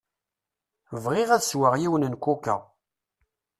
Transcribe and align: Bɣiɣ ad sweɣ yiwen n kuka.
Bɣiɣ 1.03 1.29
ad 1.31 1.43
sweɣ 1.43 1.73
yiwen 1.77 2.07
n 2.13 2.15
kuka. 2.23 2.55